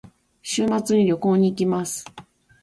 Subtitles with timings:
[0.41, 2.03] 週末に旅行に行きます。